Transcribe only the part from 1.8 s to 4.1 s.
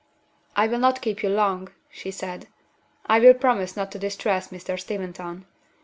she said. "I will promise not to